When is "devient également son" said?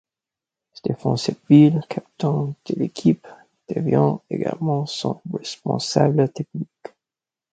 3.69-5.21